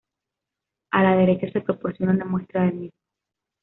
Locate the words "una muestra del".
2.13-2.73